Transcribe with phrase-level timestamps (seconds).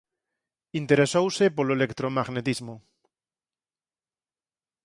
[0.81, 2.75] Interesouse polo electromagnetismo.